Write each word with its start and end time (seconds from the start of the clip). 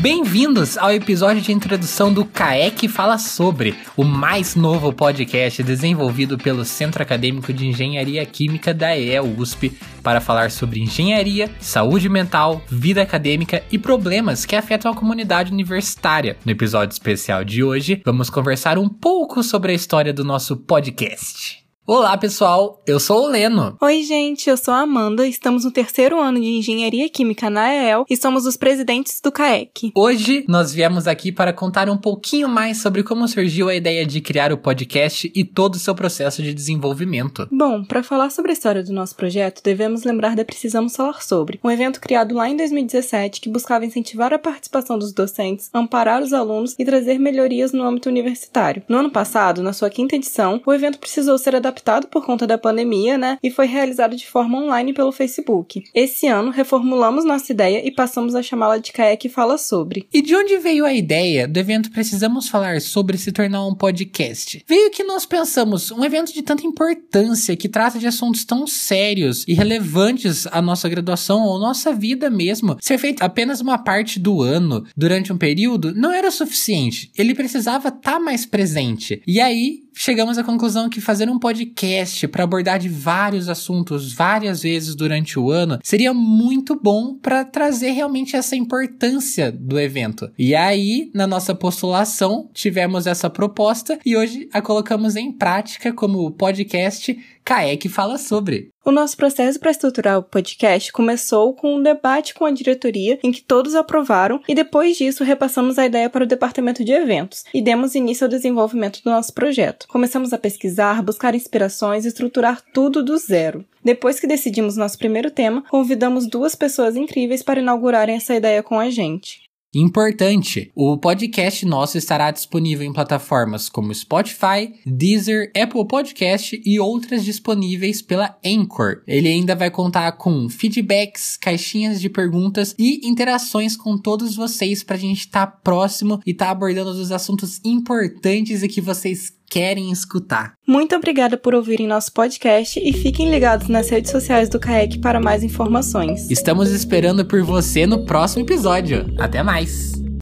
Bem-vindos 0.00 0.78
ao 0.78 0.92
episódio 0.92 1.42
de 1.42 1.50
introdução 1.50 2.12
do 2.12 2.24
CAEC 2.24 2.86
Fala 2.86 3.18
Sobre, 3.18 3.74
o 3.96 4.04
mais 4.04 4.54
novo 4.54 4.92
podcast 4.92 5.60
desenvolvido 5.60 6.38
pelo 6.38 6.64
Centro 6.64 7.02
Acadêmico 7.02 7.52
de 7.52 7.66
Engenharia 7.66 8.24
Química 8.24 8.72
da 8.72 8.96
EL 8.96 9.34
USP 9.36 9.76
para 10.00 10.20
falar 10.20 10.52
sobre 10.52 10.78
engenharia, 10.78 11.50
saúde 11.58 12.08
mental, 12.08 12.62
vida 12.68 13.02
acadêmica 13.02 13.64
e 13.72 13.78
problemas 13.78 14.46
que 14.46 14.54
afetam 14.54 14.92
a 14.92 14.94
comunidade 14.94 15.52
universitária. 15.52 16.36
No 16.44 16.52
episódio 16.52 16.92
especial 16.92 17.42
de 17.42 17.64
hoje, 17.64 18.00
vamos 18.04 18.30
conversar 18.30 18.78
um 18.78 18.88
pouco 18.88 19.42
sobre 19.42 19.72
a 19.72 19.74
história 19.74 20.12
do 20.12 20.22
nosso 20.22 20.56
podcast. 20.56 21.67
Olá, 21.90 22.18
pessoal. 22.18 22.82
Eu 22.86 23.00
sou 23.00 23.24
o 23.24 23.28
Leno. 23.28 23.74
Oi, 23.80 24.02
gente. 24.02 24.50
Eu 24.50 24.58
sou 24.58 24.74
a 24.74 24.80
Amanda. 24.80 25.26
Estamos 25.26 25.64
no 25.64 25.70
terceiro 25.70 26.20
ano 26.20 26.38
de 26.38 26.46
Engenharia 26.46 27.08
Química 27.08 27.48
na 27.48 27.72
EEL 27.72 28.04
e 28.10 28.14
somos 28.14 28.44
os 28.44 28.58
presidentes 28.58 29.22
do 29.22 29.32
CAEC. 29.32 29.92
Hoje 29.94 30.44
nós 30.46 30.70
viemos 30.70 31.06
aqui 31.06 31.32
para 31.32 31.50
contar 31.50 31.88
um 31.88 31.96
pouquinho 31.96 32.46
mais 32.46 32.82
sobre 32.82 33.02
como 33.02 33.26
surgiu 33.26 33.70
a 33.70 33.74
ideia 33.74 34.04
de 34.04 34.20
criar 34.20 34.52
o 34.52 34.58
podcast 34.58 35.32
e 35.34 35.42
todo 35.46 35.76
o 35.76 35.78
seu 35.78 35.94
processo 35.94 36.42
de 36.42 36.52
desenvolvimento. 36.52 37.48
Bom, 37.50 37.82
para 37.82 38.02
falar 38.02 38.28
sobre 38.28 38.50
a 38.50 38.52
história 38.52 38.82
do 38.82 38.92
nosso 38.92 39.16
projeto, 39.16 39.62
devemos 39.64 40.04
lembrar 40.04 40.36
da 40.36 40.44
Precisamos 40.44 40.94
Falar 40.94 41.22
Sobre, 41.22 41.58
um 41.64 41.70
evento 41.70 42.02
criado 42.02 42.34
lá 42.34 42.50
em 42.50 42.56
2017 42.58 43.40
que 43.40 43.48
buscava 43.48 43.86
incentivar 43.86 44.34
a 44.34 44.38
participação 44.38 44.98
dos 44.98 45.14
docentes, 45.14 45.70
amparar 45.72 46.22
os 46.22 46.34
alunos 46.34 46.74
e 46.78 46.84
trazer 46.84 47.18
melhorias 47.18 47.72
no 47.72 47.82
âmbito 47.82 48.10
universitário. 48.10 48.82
No 48.86 48.98
ano 48.98 49.10
passado, 49.10 49.62
na 49.62 49.72
sua 49.72 49.88
quinta 49.88 50.16
edição, 50.16 50.60
o 50.66 50.74
evento 50.74 50.98
precisou 50.98 51.38
ser 51.38 51.56
adaptado 51.56 51.77
adaptado 51.78 52.08
por 52.08 52.24
conta 52.24 52.46
da 52.46 52.58
pandemia, 52.58 53.16
né? 53.16 53.38
E 53.42 53.50
foi 53.50 53.66
realizado 53.66 54.16
de 54.16 54.26
forma 54.26 54.58
online 54.58 54.92
pelo 54.92 55.12
Facebook. 55.12 55.84
Esse 55.94 56.26
ano, 56.26 56.50
reformulamos 56.50 57.24
nossa 57.24 57.52
ideia 57.52 57.86
e 57.86 57.90
passamos 57.90 58.34
a 58.34 58.42
chamá-la 58.42 58.78
de 58.78 58.92
Kayak 58.92 59.28
Fala 59.28 59.56
Sobre. 59.56 60.06
E 60.12 60.20
de 60.20 60.34
onde 60.34 60.58
veio 60.58 60.84
a 60.84 60.92
ideia 60.92 61.46
do 61.46 61.58
evento 61.58 61.90
Precisamos 61.90 62.48
Falar 62.48 62.80
Sobre 62.80 63.16
se 63.16 63.32
tornar 63.32 63.66
um 63.66 63.74
podcast? 63.74 64.64
Veio 64.68 64.90
que 64.90 65.04
nós 65.04 65.24
pensamos, 65.24 65.90
um 65.90 66.04
evento 66.04 66.32
de 66.32 66.42
tanta 66.42 66.66
importância, 66.66 67.56
que 67.56 67.68
trata 67.68 67.98
de 67.98 68.06
assuntos 68.06 68.44
tão 68.44 68.66
sérios 68.66 69.44
e 69.46 69.54
relevantes 69.54 70.46
à 70.48 70.60
nossa 70.60 70.88
graduação 70.88 71.42
ou 71.42 71.58
nossa 71.58 71.92
vida 71.92 72.28
mesmo, 72.28 72.76
ser 72.80 72.98
feito 72.98 73.22
apenas 73.22 73.60
uma 73.60 73.78
parte 73.78 74.18
do 74.18 74.42
ano, 74.42 74.84
durante 74.96 75.32
um 75.32 75.38
período, 75.38 75.94
não 75.94 76.12
era 76.12 76.30
suficiente. 76.30 77.10
Ele 77.16 77.34
precisava 77.34 77.88
estar 77.88 78.12
tá 78.12 78.20
mais 78.20 78.44
presente. 78.44 79.22
E 79.26 79.40
aí, 79.40 79.87
chegamos 80.00 80.38
à 80.38 80.44
conclusão 80.44 80.88
que 80.88 81.00
fazer 81.00 81.28
um 81.28 81.40
podcast 81.40 82.28
para 82.28 82.44
abordar 82.44 82.78
de 82.78 82.88
vários 82.88 83.48
assuntos 83.48 84.12
várias 84.12 84.62
vezes 84.62 84.94
durante 84.94 85.40
o 85.40 85.50
ano 85.50 85.80
seria 85.82 86.14
muito 86.14 86.78
bom 86.80 87.16
para 87.16 87.44
trazer 87.44 87.90
realmente 87.90 88.36
essa 88.36 88.54
importância 88.54 89.50
do 89.50 89.78
evento. 89.78 90.30
E 90.38 90.54
aí, 90.54 91.10
na 91.12 91.26
nossa 91.26 91.52
postulação, 91.52 92.48
tivemos 92.54 93.08
essa 93.08 93.28
proposta 93.28 93.98
e 94.06 94.16
hoje 94.16 94.48
a 94.52 94.62
colocamos 94.62 95.16
em 95.16 95.32
prática 95.32 95.92
como 95.92 96.30
podcast 96.30 97.18
CAEC 97.48 97.88
fala 97.88 98.18
sobre. 98.18 98.68
O 98.84 98.90
nosso 98.90 99.16
processo 99.16 99.58
para 99.58 99.70
estruturar 99.70 100.18
o 100.18 100.22
podcast 100.22 100.92
começou 100.92 101.54
com 101.54 101.76
um 101.76 101.82
debate 101.82 102.34
com 102.34 102.44
a 102.44 102.50
diretoria 102.50 103.18
em 103.22 103.32
que 103.32 103.40
todos 103.40 103.74
aprovaram 103.74 104.38
e 104.46 104.54
depois 104.54 104.98
disso 104.98 105.24
repassamos 105.24 105.78
a 105.78 105.86
ideia 105.86 106.10
para 106.10 106.24
o 106.24 106.26
departamento 106.26 106.84
de 106.84 106.92
eventos 106.92 107.44
e 107.54 107.62
demos 107.62 107.94
início 107.94 108.26
ao 108.26 108.30
desenvolvimento 108.30 109.02
do 109.02 109.08
nosso 109.08 109.32
projeto. 109.32 109.88
Começamos 109.88 110.34
a 110.34 110.38
pesquisar, 110.38 111.02
buscar 111.02 111.34
inspirações 111.34 112.04
e 112.04 112.08
estruturar 112.08 112.60
tudo 112.74 113.02
do 113.02 113.16
zero. 113.16 113.64
Depois 113.82 114.20
que 114.20 114.26
decidimos 114.26 114.76
nosso 114.76 114.98
primeiro 114.98 115.30
tema, 115.30 115.64
convidamos 115.70 116.28
duas 116.28 116.54
pessoas 116.54 116.96
incríveis 116.96 117.42
para 117.42 117.60
inaugurarem 117.60 118.16
essa 118.16 118.34
ideia 118.34 118.62
com 118.62 118.78
a 118.78 118.90
gente. 118.90 119.47
Importante: 119.74 120.72
o 120.74 120.96
podcast 120.96 121.66
nosso 121.66 121.98
estará 121.98 122.30
disponível 122.30 122.86
em 122.86 122.92
plataformas 122.92 123.68
como 123.68 123.94
Spotify, 123.94 124.72
Deezer, 124.86 125.52
Apple 125.54 125.86
Podcast 125.86 126.60
e 126.64 126.80
outras 126.80 127.22
disponíveis 127.22 128.00
pela 128.00 128.38
Anchor. 128.44 129.02
Ele 129.06 129.28
ainda 129.28 129.54
vai 129.54 129.70
contar 129.70 130.10
com 130.12 130.48
feedbacks, 130.48 131.36
caixinhas 131.36 132.00
de 132.00 132.08
perguntas 132.08 132.74
e 132.78 133.06
interações 133.06 133.76
com 133.76 133.98
todos 133.98 134.34
vocês 134.34 134.82
para 134.82 134.96
a 134.96 135.00
gente 135.00 135.20
estar 135.20 135.46
tá 135.46 135.52
próximo 135.52 136.18
e 136.26 136.30
estar 136.30 136.46
tá 136.46 136.50
abordando 136.52 136.90
os 136.90 137.12
assuntos 137.12 137.60
importantes 137.62 138.62
e 138.62 138.68
que 138.68 138.80
vocês 138.80 139.36
querem 139.50 139.90
escutar. 139.90 140.54
Muito 140.66 140.94
obrigada 140.94 141.36
por 141.36 141.54
ouvirem 141.54 141.86
nosso 141.86 142.12
podcast 142.12 142.80
e 142.82 142.92
fiquem 142.92 143.30
ligados 143.30 143.68
nas 143.68 143.88
redes 143.88 144.10
sociais 144.10 144.48
do 144.48 144.58
CAEC 144.58 144.98
para 144.98 145.20
mais 145.20 145.42
informações. 145.42 146.30
Estamos 146.30 146.70
esperando 146.70 147.24
por 147.24 147.42
você 147.42 147.86
no 147.86 148.04
próximo 148.04 148.42
episódio. 148.42 149.06
Até 149.18 149.42
mais! 149.42 150.07